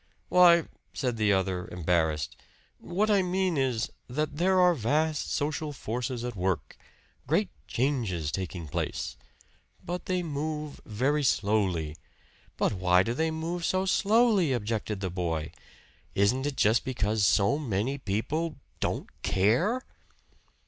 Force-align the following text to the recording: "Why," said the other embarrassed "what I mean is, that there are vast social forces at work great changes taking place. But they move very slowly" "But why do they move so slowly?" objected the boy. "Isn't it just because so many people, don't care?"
"Why," 0.29 0.63
said 0.93 1.17
the 1.17 1.31
other 1.31 1.67
embarrassed 1.67 2.35
"what 2.79 3.11
I 3.11 3.21
mean 3.21 3.55
is, 3.55 3.91
that 4.07 4.37
there 4.37 4.59
are 4.59 4.73
vast 4.73 5.31
social 5.31 5.71
forces 5.73 6.23
at 6.23 6.35
work 6.35 6.75
great 7.27 7.51
changes 7.67 8.31
taking 8.31 8.67
place. 8.67 9.15
But 9.85 10.07
they 10.07 10.23
move 10.23 10.81
very 10.87 11.21
slowly" 11.23 11.95
"But 12.57 12.73
why 12.73 13.03
do 13.03 13.13
they 13.13 13.29
move 13.29 13.63
so 13.63 13.85
slowly?" 13.85 14.53
objected 14.53 15.01
the 15.01 15.11
boy. 15.11 15.51
"Isn't 16.15 16.47
it 16.47 16.57
just 16.57 16.83
because 16.83 17.23
so 17.23 17.59
many 17.59 17.99
people, 17.99 18.57
don't 18.79 19.07
care?" 19.21 19.83